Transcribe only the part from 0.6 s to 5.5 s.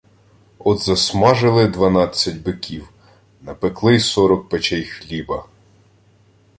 засмажили дванадцять биків, напекли сорок печей хліба.